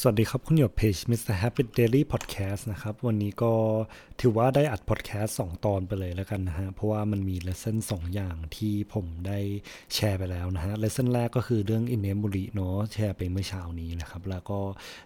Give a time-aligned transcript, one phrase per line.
[0.00, 1.34] สวัสดีครับ คุณอยู่เพจ Mr.
[1.42, 3.52] Happy Daily Podcast นะครับ วันนี้ก็
[4.20, 9.38] ถือว่าได้อัดพอดแคสต์2ตอนไปเลยแล้วกันนะฮะ เพราะว่ามันมี lesson 2อย่างที่ผมได้
[9.94, 14.58] แชร์ไปแล้วนะฮะ lesson แรกก็คือเรื่อง inemuri เนาะแชร์ไปเมื่อเช้านี้นะครับ แล้วก็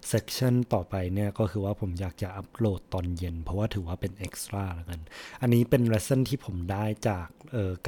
[0.07, 4.99] session ต่อไปเนี่ยก็คือว่าผมอยากจะอัปโหลดตอนเย็น เพราะว่าถือว่าเป็น extra แล้วกัน
[5.41, 7.27] อันนี้เป็น lesson ที่ผมได้จาก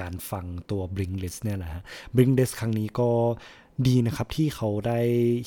[0.02, 1.84] การฟังตัว Blinkist เนี่ยแหละฮะ
[2.16, 3.10] Bring List ครั้งนี้ก็
[3.88, 5.00] ดีนะครับที่เขาได้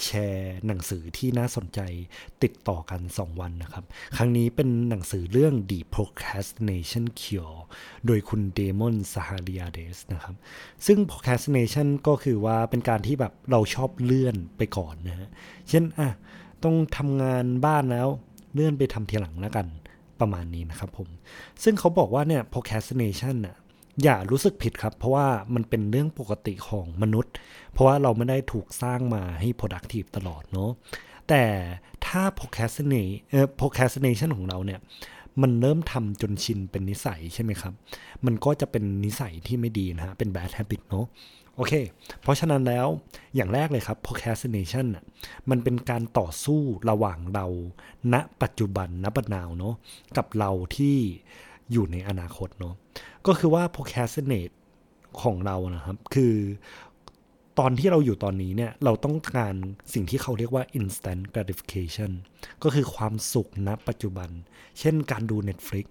[0.05, 1.81] แชร์หนังสือที่น่าสนใจ
[2.43, 3.85] ติดต่อกัน 2 วันนะครับ
[4.17, 7.59] ครั้งนี้เป็นหนังสือเรื่อง The Procrastination Cure
[8.07, 10.35] โดยคุณเดมอนซาฮาริอาเดสนะครับ
[10.87, 15.29] ซึ่ง procrastination ก็คือว่าเป็นการที่แบบเราชอบเลื่อนไปก่อนนะฮะ
[15.69, 16.09] เช่นอะ
[16.65, 18.09] ต้องทำงานบ้านแล้ว
[18.55, 19.67] เลื่อนไปทำทีหลังแล้วกัน
[20.21, 21.09] ประมาณนี้นะครับผม
[21.63, 23.57] ซึ่งเขาบอกว่าเนี่ย procrastination น่ะ
[24.03, 27.33] อย่ารู้สึกผิดครับ เพราะว่ามันเป็นเรื่องปกติของมนุษย์
[27.73, 30.71] เพราะว่าเราไม่ได้ถูกสร้างมาให้ productive ตลอดเนาะ
[31.29, 31.45] แต่
[32.07, 34.81] ถ้า procrastinate เอ่อ procrastination ของเราเนี่ย
[35.43, 37.75] มันเริ่มทำจนชินเป็นนิสัยใช่ไหมครับ
[38.27, 41.07] มันก็จะเป็นนิสัยที่ไม่ดีนะฮะ เป็น bad habit เนาะ
[41.57, 41.73] โอเค
[42.23, 42.87] เพราะฉะนั้นแล้ว
[43.35, 44.87] อย่างแรกเลยครับ procrastination
[45.51, 46.61] มันเป็นการต่อสู้
[46.91, 47.47] ระหว่างเรา
[48.13, 49.75] ณปัจจุบันณบัดนาวเนาะ
[50.17, 50.99] กับเราที่
[51.73, 52.75] อยู่ในอนาคตเนาะ
[53.27, 54.55] ก็คือว่า procrastinate
[55.23, 56.35] ของเรานะครับ คือ
[57.59, 59.55] ตอนที่เราอยู่ตอนนี้เนี่ย เราต้องการ
[59.95, 62.13] สิ่งที่เขาเรียกว่า instant gratification
[62.63, 64.31] ก็คือความสุขณปัจจุบัน
[64.81, 65.87] เช่นการดู Netflix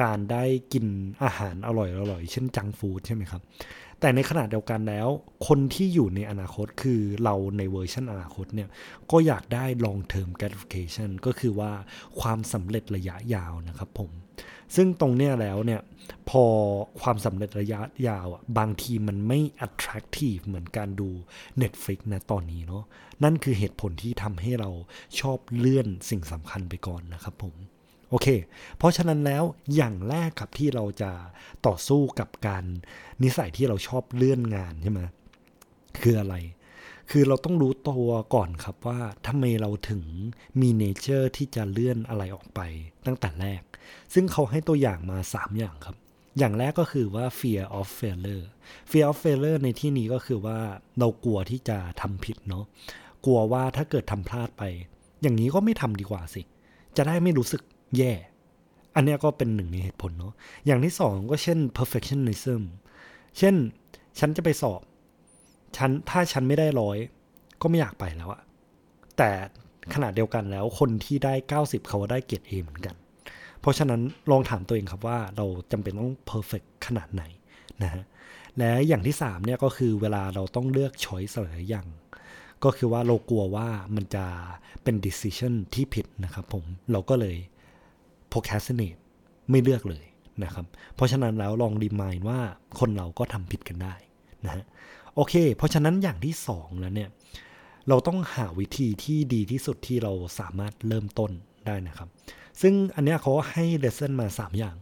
[0.00, 0.86] การได้กิน
[1.24, 3.42] อาหารอร่อยๆ เช่นจังฟู้ดใช่ไหมครับ
[4.04, 5.08] แต่ในขณะเดียวกันแล้ว
[5.46, 8.68] คนที่อยู่ในอนาคตคือเราในเวอร์ชันอนาคตเนี่ย
[9.10, 11.72] ก็อยากได้ long term gratification ก็คือว่า
[12.20, 14.10] ความสำเร็จระยะยาวนะครับผม
[14.76, 15.80] ซึ่งตรงเนี้ยแล้วเนี่ย
[16.28, 16.44] พอ
[17.00, 21.08] ความสำเร็จระยะยาวอะบางทีมันไม่ attractive เหมือนการดู
[21.62, 22.84] Netflix นะตอนนี้เนาะ
[23.24, 24.70] นั่นคือเหตุผลที่ทำให้เรา
[25.20, 27.54] ชอบเลื่อนสิ่งสำคัญไปก่อนนะครับผม
[28.12, 28.28] โอเค
[28.78, 29.44] เพราะฉะนั้นแล้ว
[29.76, 31.12] อย่างแรกครับที่เราจะ
[31.66, 32.64] ต่อสู้กับการ
[33.22, 35.00] นิสัยที่เราชอบเลื่อนงานใช่ไหม
[36.02, 36.36] คืออะไร
[37.10, 40.02] คือเราต้องรู้ตัวก่อนครับว่าทำไมเราถึง
[40.60, 42.60] มีเนเจอร์ที่จะเลื่อนอะไรออกไป
[43.06, 43.62] ตั้งแต่แรก
[44.14, 45.96] ซึ่งเขาให้ตัวอย่างมา 3 อย่างครับ
[46.38, 48.46] อย่างแรกก็คือว่า fear of failure
[48.90, 50.58] fear of failure ในที่นี้ก็คือว่า
[50.98, 52.64] เรากลัวที่จะทำผิดเนาะ
[53.24, 54.62] กลัวว่าถ้าเกิดทำพลาดไป
[55.22, 56.42] อย่างนี้ก็ไม่ทำดีกว่าสิ
[56.96, 57.62] จะได้ไม่รู้สึก
[57.96, 58.12] แย่
[58.94, 60.34] อันนี้ก็เป็นหนึ่งในเหตุผลเนาะ
[60.66, 62.62] อย่างที่สองก็เช่น perfectionism
[63.38, 63.54] เช่น
[64.18, 64.80] ฉันจะไปสอบ
[65.76, 66.98] ฉันถ้าฉันไม่ได้ร้อย
[67.60, 68.42] ก็ไม่อยากไปแล้วอะ
[69.18, 69.30] แต่
[69.94, 72.94] ขนาดเดียวกันแล้วคนที่ได้ 90 เขาได้เกียรติเอเหมือนกัน
[73.60, 77.22] เพราะฉะนั้นลองถามตัวเองครับว่าเราจำเป็นต้องเพอร์เฟกขนาดไหน
[77.82, 78.04] นะฮะ
[78.58, 81.88] และอย่างที่3เนี่ยก็คือเวลาเราต้องเลือกช้อยส์หลายอย่าง
[82.64, 84.24] ก็คือว่าเรากลัวว่ามันจะ
[84.82, 87.36] เป็น decision ที่ผิดนะครับผม เราก็เลย
[88.32, 89.00] procrastinate
[89.50, 90.04] ไม่เลือกเลย
[90.44, 92.40] นะครับ เพราะฉะนั้นแล้วลองดีมายว่า
[92.78, 93.94] คนเราก็ทำผิดกันได้
[94.44, 94.64] นะฮะ
[95.14, 97.10] โอเค เพราะฉะนั้นอย่างที่สองแล้วเนี่ย
[97.88, 101.30] เราต้องหาวิธีที่ดีที่สุดที่เราสามารถเริ่มต้น
[101.66, 102.08] ได้นะครับ
[102.60, 104.76] ซึ่งอันนี้เขาให้เลสเซนมา 3 อย่าง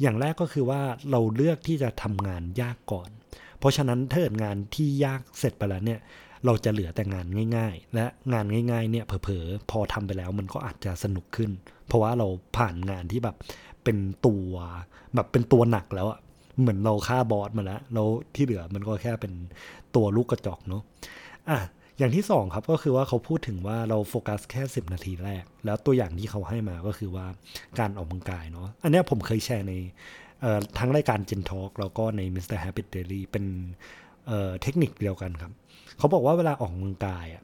[0.00, 3.10] อย่างแรกก็คือว่าเราเลือกที่จะทำงานยากก่อน
[3.58, 6.00] เพราะฉะนั้นถ้าเกิดงานที่ยากเสร็จไปแล้วเนี่ย
[6.44, 11.50] เราจะเหลือแต่งานง่าย ๆ และงานง่ายๆเนี่ยเผลอๆพอทำไปแล้วมันก็อาจจะสนุกขึ้น
[11.90, 13.36] เพราะว่าเราผ่านงานที่แบบ
[13.84, 14.52] เป็นตัว
[15.14, 16.18] แบบเป็นตัวหนักแล้วอะ
[16.60, 19.32] เหมือนเราฆ่าบอสมาแล้วแล้วที่เหลือมันก็แค่เป็น
[19.94, 20.82] ตัวลูกกระจกเนาะ
[21.50, 21.58] อะ
[21.98, 27.26] อย่างที่สองครับก็คือว่าเขาพูดถึงว่าเราโฟกัสแค่ 10 นาทีแรก แล้วตัวอย่างที่เขาให้มาก็คือว่า
[27.78, 29.74] การออกกำลังกายเนาะอันนี้ผมเคยแชร์ใน
[30.78, 32.58] ทั้งรายการ Gen Talk แล้วก็ใน Mr.
[32.64, 33.44] Habit Daily เป็น
[34.62, 35.52] เทคนิคเดียวกันครับ
[35.98, 37.42] เขาบอกว่าเวลาออกกำลังกายอะ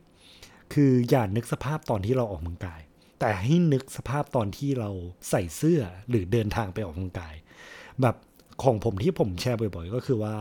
[0.73, 2.81] คืออย่านึกสภาพตอนที่เราออกกำลังกาย
[3.21, 4.91] แต่ให้นึกสภาพตอนที่เรา
[5.31, 7.35] ใส่เสื้อหรือเดินทางไปออกกำลังกาย
[8.01, 8.17] แบบ
[8.63, 10.37] ของผมที่ผมแชร์บ่อยๆ ก็คือว่า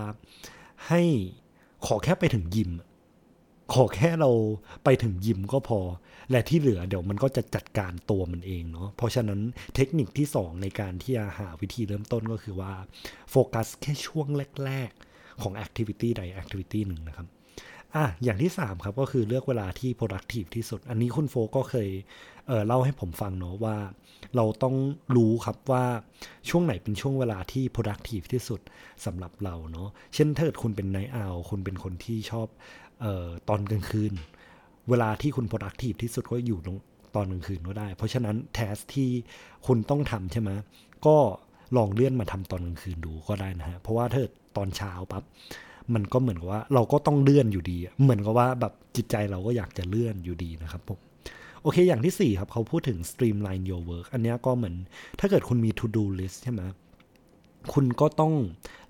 [0.87, 1.01] ให้
[1.85, 2.71] ขอแค่ไปถึงยิม
[3.73, 4.31] ขอแค่เรา
[4.83, 5.79] ไปถึงยิมก็พอ
[6.31, 9.39] และที่เหลือเดี๋ยวมันก็จะจัดการตัวมันเองเนาะเพราะฉะนั้น
[9.75, 12.73] เทคนิคที่2ในการที่จะหาวิธีเริ่มต้นก็คือว่า
[13.31, 14.27] โฟกัสแค่ช่วง
[14.65, 17.27] แรก ๆ ของ activity ใด activity หนึ่งนะครับ
[17.95, 21.89] อะอย่างที่ 3 ครับ ก็คือเลือกเวลาที่ productive ที่สุด อันนี้คุณโฟก็เคย
[22.47, 23.77] เเล่าให้ผมฟังเนาะว่า
[24.35, 24.75] เราต้อง
[25.15, 25.85] รู้ครับว่า
[26.49, 28.61] ช่วงไหนเป็นช่วงเวลาที่ productive ที่สุด
[29.05, 32.47] สำหรับเราเนาะเช่นถ้าเกิดคุณเป็นไนท์อาคุณเป็นคนที่ชอบ
[33.05, 34.13] ออตอนกลางคืน
[34.89, 36.59] เวลาที่คุณ productive ที่สุดก็อยู่
[37.15, 39.09] ตอนกลางคืนก็ได้ เพราะฉะนั้นแทสที่
[39.67, 40.49] คุณต้องทำใช่ไหม
[41.07, 41.17] ก็
[41.77, 44.21] ลองเลื่อนมาทำตอนกลางคืนดูก็ได้นะฮะ เพราะว่าถ้า
[44.57, 45.23] ตอนเช้าปั๊บ
[45.93, 50.99] มันก็เหมือนกับว่าเราก็ต้องเลื่อนอยู่ดี เหมือนกับว่าแบบจิตใจเราก็อยากจะเลื่อนอยู่ดีนะครับผม
[51.65, 54.75] โอเค อย่างที่ 4 ครับเขาพูดถึง streamline your work อันนี้ก็เหมือน
[55.19, 56.61] ถ้าเกิดคุณมี to do list ใช่ไหม
[57.73, 58.33] คุณก็ต้อง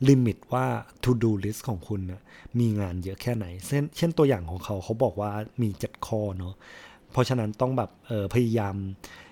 [0.09, 0.65] ลิมิตว่า
[1.03, 2.21] to do list ของคุณนะ
[2.59, 5.31] มีงานเยอะแค่ไหน เช่นเช่นตัวอย่างของเขาเขาบอกว่า
[5.61, 6.53] มี 7 ข้อเนาะ
[7.11, 8.75] เพราะฉะนั้นต้องแบบออพยายาม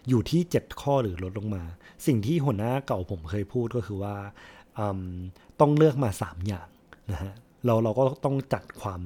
[0.09, 1.63] อยู่ที่ 7 ข้อหรือลดลงมา
[2.07, 4.15] สิ่งที่หัวหน้าเก่าผมเคยพูดก็คือว่า
[5.59, 6.67] ต้องเลือกมา 3 อย่าง
[7.11, 7.33] นะฮะ
[7.65, 9.01] เราเราก็ต้องจัดความ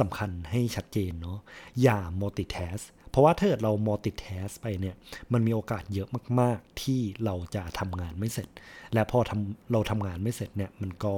[0.00, 1.38] สำคัญให้ชัดเจนเนาะ
[1.82, 4.94] อย่า multitask เพราะว่าถ้าเกิดเรา multitask ไปเนี่ย
[5.32, 6.08] มันมีโอกาสเยอะ
[6.40, 8.48] มาก ๆ ที่เราจะทำงานไม่เสร็จ
[8.94, 11.14] และพอทำเราทำงานไม่เสร็จเนี่ย มันก็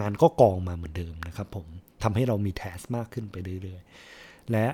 [0.00, 1.66] งานก็กองมาเหมือนเดิมนะครับผม
[2.02, 3.82] ทำให้เรามี task มากขึ้นไปเรื่อย
[4.16, 4.66] ๆ และ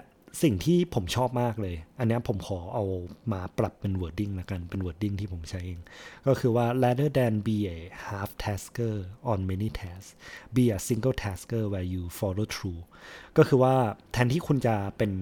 [0.42, 2.84] สิ่งที่ผมชอบมากเลย อันนี้ผมขอเอา
[3.32, 5.80] มาปรับเป็น wording ละกัน เป็น wording ที่ผมใช้เอง
[6.26, 8.94] ก็คือว่า rather than be a half tasker
[9.30, 10.10] on many tasks
[10.56, 12.80] be a single tasker where you follow through
[13.36, 13.74] ก็คือว่า
[14.12, 15.12] แทนที่คุณจะเป็น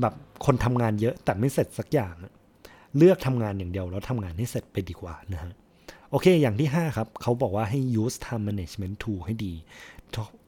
[0.00, 0.14] แบบ
[0.46, 2.14] คนทำงานเยอะแต่ไม่เสร็จสักอย่าง
[2.96, 5.52] เลือกทำงานอย่างเดียวแล้วทำงานให้เสร็จไปดีกว่านะฮะ
[6.10, 9.54] โอเค อย่างที่ 5 ครับ เขาบอกว่าให้ use time management tool ให้ดี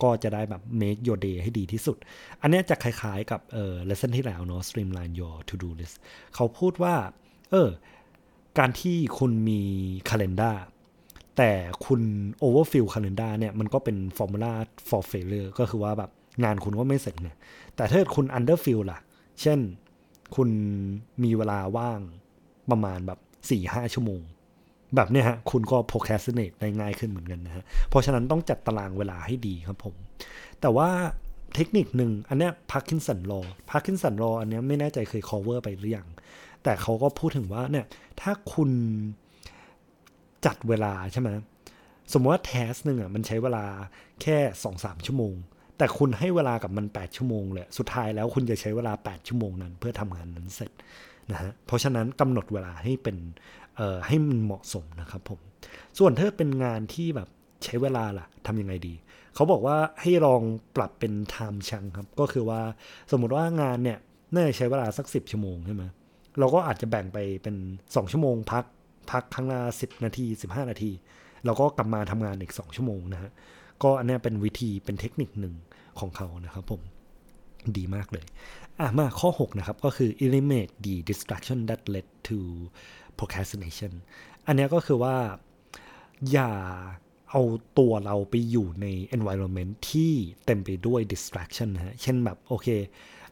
[0.02, 1.96] ก็จะได้แบบ make your day ให้ดีที่สุด
[2.40, 5.96] อันนี้จะคล้ายๆกับเออ lesson ที่แล้วเนาะ streamline your to do list
[6.34, 6.94] เขาพูดว่า
[7.50, 7.70] เออ
[8.58, 9.60] การที่คุณมี
[10.08, 10.56] calendar
[11.36, 11.50] แต่
[11.86, 12.00] คุณ
[12.42, 14.52] overfill calendar เนี่ย มันก็เป็น formula
[14.88, 16.10] for failure ก็คือว่าแบบ
[16.44, 17.36] งานคุณก็ไม่เสร็จเนี่ย
[17.76, 19.00] แต่ถ้าคุณ underfill ล่ะ
[19.42, 19.58] เช่น
[20.36, 20.48] คุณ
[21.22, 22.00] มีเวลาว่าง
[22.70, 23.18] ประมาณแบบ
[23.60, 24.22] 4-5ชั่วโมง
[24.94, 29.94] แบบเนี้ยฮะคุณก็ procrastinate ได้ง่ายขึ้นเหมือนกันนะฮะเพราะฉะนั้นต้องจัดตารางเวลาให้ดีครับผม
[30.60, 30.88] แต่ว่า
[31.54, 36.08] เทคนิคหนึ่งอันเนี้ย Parkinson's Law Parkinson's Law อันเนี้ยไม่แน่ใจเคย cover ไปหรือยัง
[36.62, 37.86] แต่เขาก็พูดถึงว่าเนี่ย
[38.20, 38.70] ถ้าคุณ
[40.46, 41.28] จัดเวลาใช่ไหม
[42.12, 43.64] สมมติว่า task หนึ่งอะมันใช้เวลา
[44.22, 45.34] แค่สองสามชั่วโมง
[45.78, 50.70] แต่คุณให้เวลากับมัน 8 ชั่วโมงเลย สุดท้ายแล้วคุณจะใช้เวลา 8 ชั่วโมงนั้น เพื่อทำงานนั้นเสร็จ
[51.32, 53.16] นะฮะเพราะฉะนั้นกำหนดเวลาให้เป็น
[54.06, 55.40] ให้มันเหมาะสมนะครับผม
[55.98, 57.28] ส่วนถ้าเป็นงานที่แบบ
[57.64, 58.94] ใช้เวลาล่ะทำยังไงดี
[59.34, 60.42] เขาบอกว่าให้ลอง
[60.76, 62.60] ปรับเป็น time ชังครับ ก็คือว่า
[63.10, 63.98] สมมติว่างานเนี่ย
[64.32, 65.84] น่าจะใช้เวลาสัก 10 ชั่วโมงใช่ไหม
[66.38, 68.64] เราก็อาจจะแบ่งไปเป็น 2 ชั่วโมงพัก
[69.10, 70.90] พักครั้งละ10 นาที 15 นาที
[71.44, 73.30] แล้วก็กลับมาทำงานอีก 2 ชั่วโมงนะฮะ
[73.82, 75.54] ก็อันนี้เป็นวิธีเป็นเทคนิคหนึ่ง
[76.00, 76.82] ของเขานะครับผม
[77.78, 78.26] ดีมากเลย
[78.80, 82.38] อะมาข้อ 6 นะครับ ก็คือ eliminate the distraction that led to
[83.18, 83.92] procrastination
[84.46, 85.16] อันนี้ก็คือว่า
[86.32, 86.50] อย่า
[87.30, 87.42] เอา
[87.78, 88.86] ตัวเราไปอยู่ใน
[89.16, 90.12] environment ที่
[90.46, 92.68] เต็มไปด้วย distraction ฮะ เช่นแบบโอเค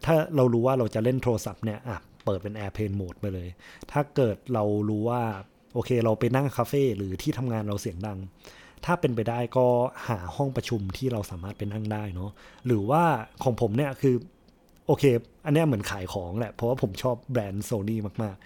[0.04, 3.48] ถ้าเรารู้ว่าเราจะเล่นโทรศัพท์เนี่ย อะ เปิดเป็น airplane mode ไปเลย
[3.90, 5.22] ถ้าเกิดเรารู้ว่า
[5.74, 8.18] โอเค เราไปนั่งคาเฟ่หรือที่ทำงานเราเสียงดัง
[8.84, 9.66] ถ้าเป็นไปได้ก็
[10.08, 12.30] หาห้องประชุมที่เราสามารถไปนั่งได้เนาะ
[12.66, 13.02] หรือว่า
[13.42, 14.14] ของผมเนี่ยคือ
[14.86, 15.04] โอเค
[15.44, 18.36] อันนี้เหมือนขายของแหละ เพราะว่าผมชอบแบรนด์โซนี่มาก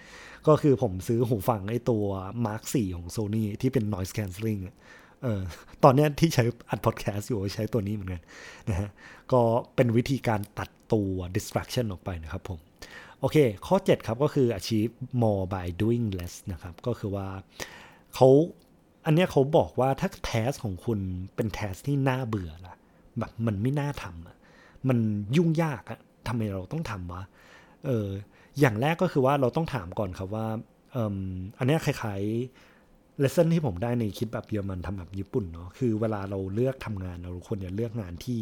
[0.47, 2.05] ก็คือผมซื้อหูฟังไอ้ตัว
[2.45, 4.61] Mark 4 ของ Sony ที่เป็น noise cancelling
[5.23, 5.41] เออ
[5.83, 8.23] ตอนนี้ที่ใช้อัดพอดแคสต์อยู่ใช้ตัวนี้เหมือนกัน
[8.69, 8.89] นะฮะ
[9.31, 9.41] ก็
[9.75, 12.59] เป็นวิธีการตัดตัว distraction ออกไปนะครับผม
[13.19, 13.37] โอเค
[13.67, 17.27] ข้อ 7 ครับก็คือ achieve more by doing less นะครับ ก็คือว่า
[18.15, 18.29] เขา
[19.09, 20.99] อันนี้เขาบอกว่าถ้าแทสของคุณ
[21.35, 22.75] เป็นแทสที่น่าเบื่อละ
[23.19, 24.37] แบบมันไม่น่าทำอะ
[24.87, 24.97] มัน
[25.37, 27.23] ยุ่งยากอะทำไมเราต้องทำวะ
[27.85, 28.07] เออ
[28.59, 30.47] อย่างแรกก็คือว่าเราต้องถามก่อนครับว่า
[31.57, 38.39] อันนี้คล้ายๆ lesson ที่ผมได้ในคิดแบบเยอรมันทำแบบญี่ปุ่นเนาะคือเวลาเราเลือกทำงานเราควรจะเลือกงานที่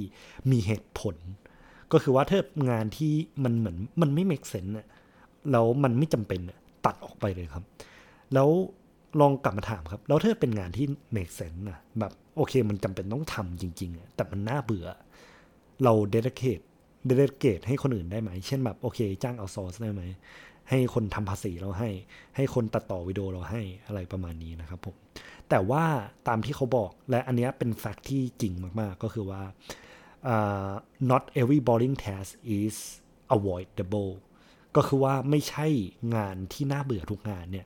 [0.52, 1.16] มีเหตุผล
[1.92, 4.86] ก็คือว่าถ้างานที่มันเหมือนมันไม่ make sense เนี่
[5.52, 6.40] แล้วมันไม่จำเป็น
[6.86, 7.64] ตัดออกไปเลยครับ
[8.34, 8.50] แล้ว
[9.20, 14.88] ลองกลับมาถามครับ แล้วถ้าเป็นงานที่make sense นะแบบโอเคมันจำเป็นต้องทำจริง ๆ แต่มันน่าเบื่อ
[15.84, 16.60] เรา dedicate
[17.08, 20.04] delegate ให้คนอื่นได้ไหม เช่นแบบโอเค จ้าง outsource ได้ไหม
[20.70, 21.90] ให้คนทำภาษีเราให้
[22.36, 24.96] ให้คนตัดต่อวิดีโอเราให้อะไรประมาณนี้นะครับผม
[25.50, 25.84] แต่ว่า
[26.28, 29.42] ตามที่เขาบอกและอันนี้เป็น fact ที่จริงมากๆ ก็คือว่า
[30.34, 30.74] uh,
[31.12, 32.76] not every boring task is
[33.36, 34.12] avoidable
[34.76, 35.68] ก็คือว่าไม่ใช่
[36.16, 37.66] งานที่น่าเบื่อทุกงานเนี่ย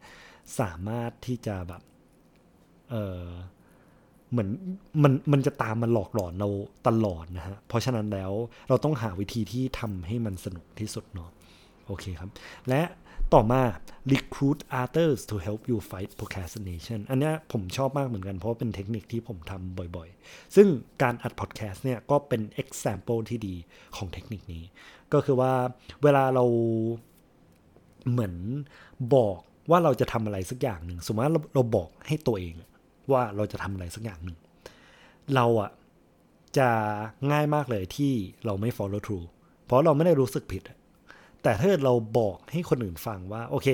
[0.59, 1.81] สามารถที่จะแบบ
[2.89, 3.27] เออ
[4.31, 4.49] เหมือน
[5.03, 6.49] มันมันจะตามมาหลอกหลอนเรา
[6.87, 8.31] ตลอดนะฮะ เพราะฉะนั้นแล้ว
[8.69, 11.29] เราต้องหาวิธีที่ทำให้มันสนุกที่สุดเนาะ
[11.87, 12.29] โอเคครับ
[12.69, 12.81] และ
[13.33, 13.61] ต่อมา
[14.13, 20.67] recruit others to help you fight procrastination อันนี้ผมชอบมากเหมือนกันเพราะเป็นเทคนิคที่ผมทำบ่อยๆ ซึ่ง
[21.01, 23.55] การอัดพอดแคสต์เนี่ยก็เป็น example ที่ดี
[23.95, 24.63] ของเทคนิคนี้
[25.13, 25.53] ก็คือว่า
[26.03, 26.45] เวลาเรา
[28.09, 28.35] เหมือน
[29.15, 29.39] บอก
[29.69, 32.53] ว่าเราจะทำอะไรสักอย่างหนึ่งสมมติว่าเราบอกให้ตัวเอง
[33.11, 34.37] ว่าเราจะทำอะไรสักอย่างหนึ่ง
[35.35, 35.71] เราอะ
[36.57, 36.69] จะ
[37.31, 38.13] ง่ายมากเลยที่
[38.45, 39.25] เราไม่ follow through
[39.65, 40.63] เพราะเราไม่ได้รู้สึกผิด
[41.43, 43.67] แต่ถ้าเราบอกให้คนอื่นฟังว่า โอเค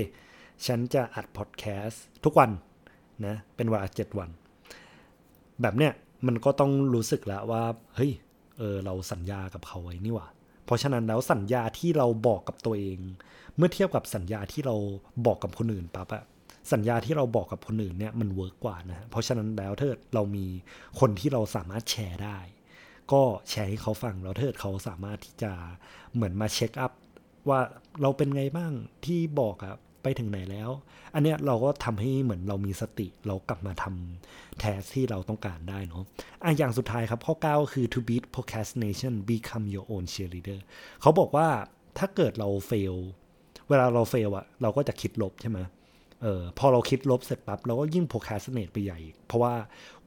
[0.65, 2.49] ฉันจะอัดพอดแคสต์ทุกวัน
[3.25, 4.29] นะ เป็นเวลาเจ็ดวัน
[5.61, 5.93] แบบเนี้ย
[6.27, 7.63] มันก็ต้องรู้สึกแล้วว่า
[7.95, 8.11] เฮ้ย
[8.57, 10.27] เออ เราสัญญากับเขาไว้นี่หว่า
[10.67, 12.99] เพราะฉะนั้นแล้วสัญญาที่เราบอกกับตัวเอง
[13.57, 14.75] เมื่อเทียบกับสัญญาที่เรา
[15.25, 16.23] บอกกับคนอื่นปั๊บอะ
[16.73, 20.45] สัญญาที่เราบอกกับคนอื่นเนี่ยมัน work กว่านะเพราะฉะนั้นแล้วเกิดเรามี
[20.99, 22.37] คนที่เราสามารถแชร์ได้
[23.11, 25.51] ก็แชร์ให้เขาฟังแล้วเกิดเขาสามารถที่จะ
[26.13, 26.91] เหมือนมา check up
[27.49, 27.59] ว่า
[28.01, 28.71] เราเป็นไงบ้าง
[29.05, 30.69] ที่บอกอะ ไปถึงไหนแล้ว
[31.13, 36.03] อันเนี้ยเราก็ทำให้เหมือนเรามีสติเรากลับมาทำแทสที่เราต้องการได้เนาะ
[36.43, 40.59] อะอย่างสุดท้ายครับข้อ 9 คือ to beat procrastination become your own cheerleader
[41.01, 41.47] เขาบอกว่า
[41.97, 42.95] ถ้าเกิดเรา fail
[43.69, 45.59] เวลาเรา fail อะเราก็จะคิดลบใช่ไหม
[46.21, 49.53] เออพอเราคิดลบเสร็จปั๊บเราก็ยิ่ง procrastinate ไปใหญ่เพราะว่า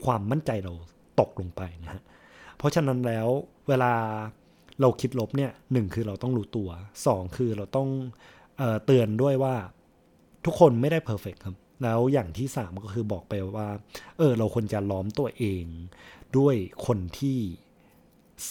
[0.04, 0.72] ความมั่นใจเรา
[1.20, 2.02] ตกลงไปนะฮะ
[2.58, 3.28] เพราะฉะนั้นแล้ว
[3.68, 3.92] เวลา
[4.80, 6.70] เราคิดลบเนี่ยหนึ่งคือเราต้องรู้ตัว
[7.06, 7.88] สองคือเราต้อง
[8.58, 9.54] เออเตือนด้วยว่า
[10.44, 13.68] ทุกคนไม่ได้ perfect ครับ แล้วอย่างที่สามก็คือบอกไปว่า
[14.18, 15.64] เออ เราควรจะล้อมตัวเอง
[16.38, 16.54] ด้วย
[16.86, 17.38] คนที่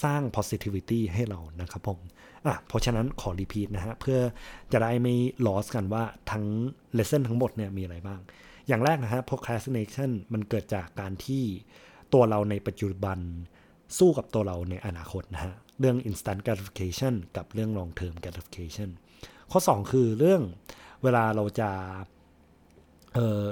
[0.04, 2.00] สร้าง positivity ให้เรานะครับผม
[2.46, 4.20] อะเพราะฉะนั้นขอ repeat นะฮะ เพื่อ
[4.72, 5.16] จะได้ไม่
[5.46, 6.46] lost กันว่าทั้ง
[6.98, 8.20] lesson ทั้งหมดเนี่ยมีอะไรบ้าง
[8.68, 11.44] อย่างแรกนะฮะ procrastination มันเกิดจากการที่
[12.14, 13.20] ตัวเราในปัจจุบัน
[13.98, 18.90] สู้กับตัวเราในอนาคตนะฮะ เรื่อง instant gratification กับเรื่อง long term gratification
[19.52, 20.42] ข้อ 2 คือเรื่อง
[21.04, 21.70] เวลาเราจะ
[23.16, 23.44] เออ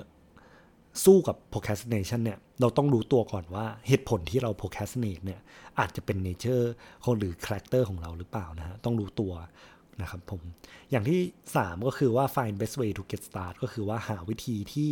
[1.06, 5.42] สู้กับ procrastination เนี่ย เราต้องรู้ตัวก่อนว่าเหตุผลที่เรา procrastinate เนี่ย
[5.80, 6.66] อาจจะเป็น nature
[7.04, 9.34] ของหรือ character ของเราหรือเปล่านะฮะ ต้องรู้ตัว
[10.01, 10.42] นะครับผม
[10.92, 11.20] อย่างที่
[11.54, 14.92] 3 ก็คือว่า find best way to get start ก็คือว่าหาวิธีที่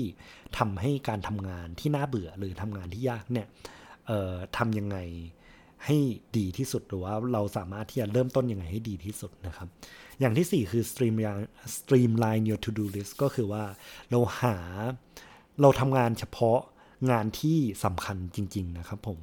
[0.57, 3.47] ทำให้การทำงานที่น่าเบื่อหรือทำงานที่ยากเนี่ย
[4.57, 4.97] ทำยังไง
[5.85, 5.97] ให้
[6.37, 9.67] ดีที่สุดหรือว่าเราสามารถที่จะเริ่มต้นยังไงให้ดีที่สุดนะครับ
[10.19, 13.63] อย่างที่ 4 คือ streamline streamline your to do list ก็คือว่า
[14.09, 14.57] เราหา
[15.61, 16.59] เราทำงานเฉพาะ
[17.11, 19.19] งานที่สำคัญจริง ๆ นะครับผม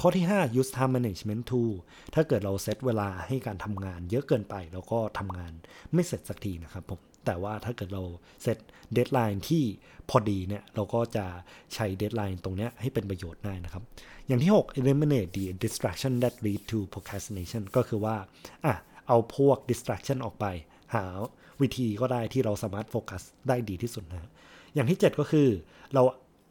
[0.00, 1.72] ข้อที่ 5 use time management tool
[2.14, 5.52] ถ้าเกิดเราเซตเวลาให้การทำงานเยอะเกินไปเราก็ทำงาน
[5.94, 8.02] ไม่เสร็จสักทีนะครับผม แต่ว่าถ้าเกิดเรา
[8.42, 8.58] set
[8.92, 9.64] deadline ที่
[10.10, 11.26] พอดีเนี่ยเราก็จะ
[11.74, 13.82] ใช้ deadline ตรงนี้ให้เป็นประโยชน์ได้นะครับ
[14.26, 18.16] อย่างที่ 6 eliminate the distraction that lead to procrastination ก็คือว่า
[18.64, 18.74] อะ
[19.08, 20.44] เอาพวก distraction ออกไป
[20.94, 21.04] หา
[21.60, 24.30] วิธีก็ได้ที่เราสามารถโฟกัสได้ดีที่สุดนะ
[24.74, 25.48] อย่างที่ 7 ก็คือ
[25.94, 26.02] เรา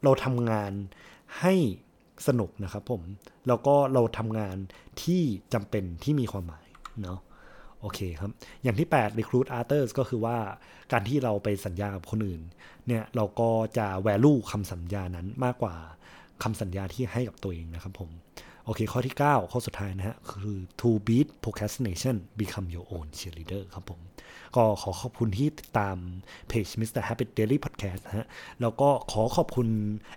[0.03, 0.71] เราทำงาน
[1.39, 1.53] ให้
[2.27, 3.01] สนุกนะครับผม
[3.47, 4.57] แล้วก็เราทำงาน
[5.03, 5.23] ที่
[5.53, 6.67] จำเป็นที่มีความหมาย
[7.03, 7.19] เนาะ
[7.81, 8.31] โอเคครับ
[8.63, 10.37] อย่างที่ 8 recruit others ก็คือว่า
[10.91, 12.41] การที่เราไปสัญญากับคนอื่น
[12.87, 15.75] เนี่ย เราก็จะ value คำสัญญานั้นมากกว่า
[16.43, 18.09] คำสัญญาที่ให้กับตัวเองนะครับผม
[18.65, 23.99] โอเค ข้อที่ 9 ข้อสุดท้ายนะฮะ คือ to beat procrastination become your own cheerleader ครับผม
[24.55, 25.97] ก็ขอขอบคุณที่ติดตาม
[26.47, 27.01] เพจ Mr.
[27.07, 28.27] Habit Daily Podcast นะฮะ
[28.61, 29.67] แล้วก็ขอขอบคุณ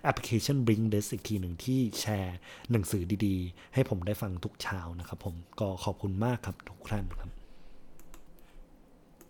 [0.03, 2.37] แอปพลิเคชัน Bring This อีกทีหนึ่งที่แชร์
[2.71, 7.42] หนังสือดีๆ ให้ผมได้ฟังทุกเช้านะครับผม ก็ขอบคุณมากครับทุกท่านครับ